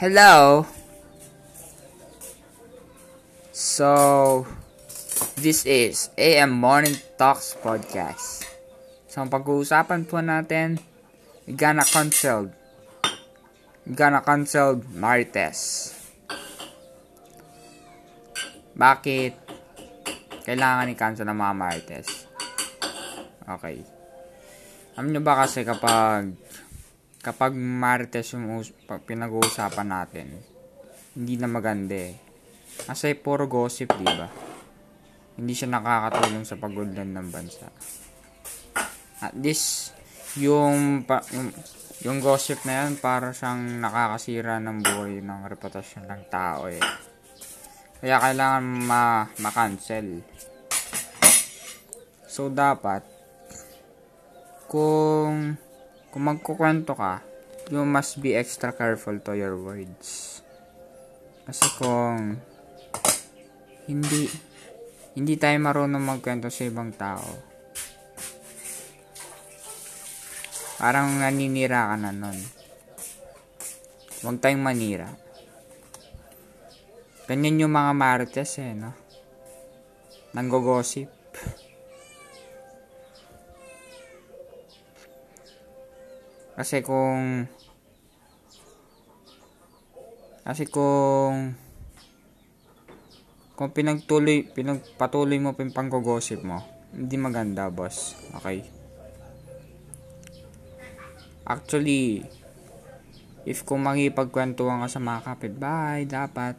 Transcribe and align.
Hello. 0.00 0.64
So, 3.52 4.46
this 5.36 5.68
is 5.68 6.08
AM 6.16 6.56
Morning 6.56 6.96
Talks 7.20 7.52
Podcast. 7.60 8.48
So, 9.10 9.20
ang 9.20 9.28
pag-uusapan 9.28 10.08
po 10.08 10.24
natin, 10.24 10.80
gonna 11.44 11.84
cancel. 11.84 12.48
We 13.84 13.92
gonna 13.92 14.24
cancel 14.24 14.80
Marites. 14.96 15.92
Bakit 18.72 19.32
kailangan 20.48 20.92
i-cancel 20.94 21.28
ng 21.28 21.36
mga 21.36 21.54
Marites? 21.58 22.08
Okay. 23.44 23.84
Alam 24.96 25.08
nyo 25.12 25.20
ba 25.20 25.44
kasi 25.44 25.64
kapag 25.64 26.32
kapag 27.22 27.54
Marites 27.54 28.34
yung 28.34 28.66
pinag-uusapan 29.06 29.88
natin, 29.88 30.26
hindi 31.14 31.38
na 31.38 31.46
maganda 31.46 31.94
eh. 31.94 32.18
Kasi 32.82 33.14
puro 33.14 33.46
gossip, 33.46 33.94
di 33.94 34.10
ba? 34.10 34.26
Hindi 35.38 35.54
siya 35.54 35.70
nakakatulong 35.70 36.42
sa 36.42 36.58
pagudlan 36.58 37.14
ng 37.14 37.28
bansa. 37.30 37.70
At 39.22 39.38
least, 39.38 39.94
yung, 40.34 41.06
pa, 41.06 41.22
yung, 41.30 41.54
yung 42.02 42.18
gossip 42.18 42.66
na 42.66 42.82
yan, 42.82 42.98
para 42.98 43.30
siyang 43.30 43.78
nakakasira 43.78 44.58
ng 44.58 44.82
buhay 44.82 45.22
ng 45.22 45.46
reputasyon 45.46 46.10
ng 46.10 46.22
tao 46.26 46.66
eh. 46.66 46.82
Kaya 48.02 48.18
kailangan 48.18 48.66
ma, 48.82 49.30
ma-cancel. 49.38 50.26
So, 52.26 52.50
dapat, 52.50 53.06
kung 54.66 55.54
kung 56.12 56.28
magkukwento 56.28 56.92
ka, 56.92 57.24
you 57.72 57.80
must 57.88 58.20
be 58.20 58.36
extra 58.36 58.68
careful 58.76 59.16
to 59.24 59.32
your 59.32 59.56
words. 59.56 60.44
Kasi 61.48 61.66
kung 61.80 62.36
hindi 63.88 64.28
hindi 65.16 65.34
tayo 65.40 65.56
marunong 65.56 66.04
magkwento 66.04 66.52
sa 66.52 66.68
ibang 66.68 66.92
tao, 66.92 67.24
parang 70.76 71.16
naninira 71.16 71.88
ka 71.92 71.96
na 71.96 72.12
nun. 72.12 72.38
Huwag 74.20 74.36
tayong 74.38 74.62
manira. 74.62 75.08
Ganyan 77.24 77.64
yung 77.64 77.72
mga 77.72 77.92
marites 77.96 78.60
eh, 78.60 78.76
no? 78.76 78.92
Nanggogosip. 80.36 81.21
Kasi 86.52 86.84
kung 86.84 87.48
kasi 90.42 90.66
kung 90.66 91.54
kung 93.54 93.70
pinagtuloy 93.70 94.42
pinagpatuloy 94.50 95.38
mo 95.38 95.54
pa 95.54 95.62
yung 95.62 95.76
panggogosip 95.76 96.42
mo, 96.42 96.66
hindi 96.90 97.14
maganda, 97.14 97.70
boss. 97.70 98.18
Okay? 98.42 98.66
Actually, 101.46 102.26
if 103.46 103.62
kung 103.62 103.86
makipagkwentuhan 103.86 104.82
ka 104.82 104.88
sa 104.90 105.00
mga 105.00 105.20
kapitbahay, 105.24 106.04
dapat 106.10 106.58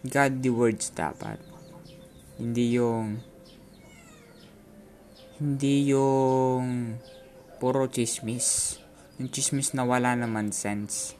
God 0.00 0.40
the 0.40 0.48
words 0.48 0.96
dapat. 0.96 1.36
Hindi 2.40 2.80
yung 2.80 3.20
hindi 5.36 5.92
yung 5.92 6.96
puro 7.60 7.84
chismis. 7.84 8.79
Yung 9.20 9.28
chismis 9.28 9.76
na 9.76 9.84
wala 9.84 10.16
naman 10.16 10.48
sense. 10.48 11.12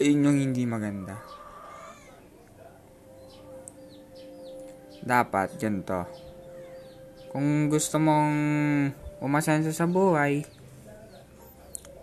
Yun 0.00 0.24
yung 0.24 0.38
hindi 0.40 0.64
maganda. 0.64 1.20
Dapat, 5.04 5.60
ganito. 5.60 6.08
Kung 7.28 7.68
gusto 7.68 8.00
mong 8.00 8.32
umasenso 9.20 9.76
sa 9.76 9.84
buhay, 9.84 10.40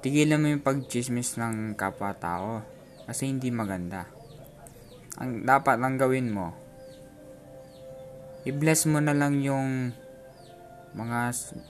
tigilan 0.05 0.37
mo 0.37 0.53
yung 0.53 0.61
pagchismis 0.61 1.33
ng 1.41 1.73
kapwa-tao. 1.73 2.61
Kasi 3.09 3.33
hindi 3.33 3.49
maganda. 3.49 4.05
Ang 5.17 5.41
dapat 5.41 5.81
lang 5.81 5.97
gawin 5.97 6.29
mo, 6.29 6.53
i-bless 8.45 8.85
mo 8.85 9.01
na 9.01 9.17
lang 9.17 9.41
yung 9.41 9.89
mga, 10.97 11.19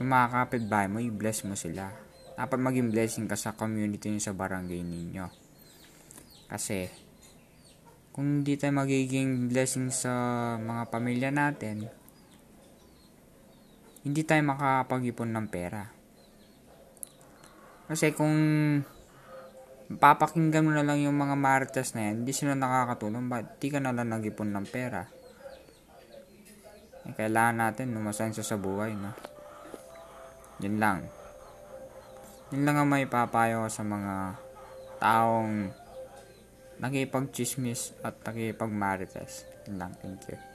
yung 0.00 0.10
mga 0.10 0.26
kapitbahay 0.32 0.88
mo, 0.88 0.98
i-bless 1.02 1.44
mo 1.44 1.52
sila. 1.52 1.92
Dapat 2.40 2.56
maging 2.56 2.88
blessing 2.88 3.26
ka 3.28 3.36
sa 3.36 3.52
community 3.52 4.08
nyo 4.08 4.22
sa 4.22 4.32
barangay 4.32 4.80
ninyo. 4.80 5.26
Kasi, 6.48 6.88
kung 8.10 8.40
hindi 8.40 8.56
tayo 8.56 8.74
magiging 8.80 9.52
blessing 9.52 9.92
sa 9.92 10.12
mga 10.56 10.82
pamilya 10.88 11.30
natin, 11.30 11.86
hindi 14.00 14.22
tayo 14.24 14.40
makakapag-ipon 14.48 15.30
ng 15.36 15.46
pera. 15.52 15.84
Kasi 17.90 18.16
kung 18.16 18.34
papakinggan 20.00 20.64
mo 20.64 20.72
na 20.72 20.86
lang 20.86 21.02
yung 21.04 21.18
mga 21.18 21.36
marites 21.36 21.92
na 21.92 22.08
yan, 22.08 22.24
hindi 22.24 22.32
sila 22.32 22.56
nakakatulong, 22.56 23.28
ba't 23.28 23.58
di 23.60 23.68
ka 23.68 23.82
na 23.82 23.92
lang 23.92 24.08
nag-ipon 24.08 24.48
ng 24.54 24.66
pera? 24.70 25.19
Kailangan 27.14 27.56
natin 27.56 27.96
umasenso 27.96 28.42
sa 28.42 28.58
buhay, 28.58 28.94
no? 28.94 29.14
Yun 30.60 30.76
lang. 30.76 31.08
Yun 32.50 32.66
lang 32.66 32.76
ang 32.76 32.88
may 32.90 33.06
papayo 33.06 33.70
sa 33.70 33.86
mga 33.86 34.36
taong 35.00 35.70
nakipag-chismis 36.82 37.94
at 38.02 38.18
nakipag-marites. 38.26 39.46
Yun 39.70 39.76
lang. 39.78 39.92
Thank 40.02 40.28
you. 40.28 40.49